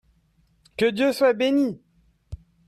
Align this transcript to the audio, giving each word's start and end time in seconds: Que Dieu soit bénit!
Que 0.77 0.85
Dieu 0.87 1.13
soit 1.13 1.33
bénit! 1.33 1.79